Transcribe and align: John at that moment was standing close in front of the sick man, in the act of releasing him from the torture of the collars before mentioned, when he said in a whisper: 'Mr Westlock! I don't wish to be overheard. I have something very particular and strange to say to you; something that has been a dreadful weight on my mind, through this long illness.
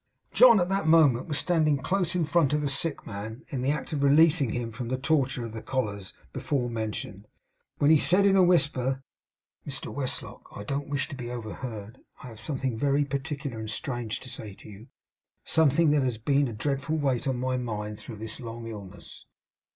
John 0.33 0.59
at 0.59 0.67
that 0.69 0.87
moment 0.87 1.27
was 1.27 1.37
standing 1.37 1.77
close 1.77 2.15
in 2.15 2.25
front 2.25 2.53
of 2.53 2.61
the 2.61 2.67
sick 2.67 3.05
man, 3.05 3.43
in 3.49 3.61
the 3.61 3.69
act 3.69 3.93
of 3.93 4.01
releasing 4.01 4.49
him 4.49 4.71
from 4.71 4.87
the 4.87 4.97
torture 4.97 5.45
of 5.45 5.53
the 5.53 5.61
collars 5.61 6.11
before 6.33 6.71
mentioned, 6.71 7.27
when 7.77 7.91
he 7.91 7.99
said 7.99 8.25
in 8.25 8.35
a 8.35 8.41
whisper: 8.41 9.03
'Mr 9.63 9.93
Westlock! 9.93 10.47
I 10.57 10.63
don't 10.63 10.89
wish 10.89 11.07
to 11.09 11.15
be 11.15 11.29
overheard. 11.29 11.99
I 12.23 12.29
have 12.29 12.39
something 12.39 12.79
very 12.79 13.05
particular 13.05 13.59
and 13.59 13.69
strange 13.69 14.19
to 14.21 14.29
say 14.31 14.55
to 14.55 14.67
you; 14.69 14.87
something 15.43 15.91
that 15.91 16.01
has 16.01 16.17
been 16.17 16.47
a 16.47 16.53
dreadful 16.53 16.97
weight 16.97 17.27
on 17.27 17.37
my 17.37 17.57
mind, 17.57 17.99
through 17.99 18.15
this 18.15 18.39
long 18.39 18.65
illness. 18.65 19.27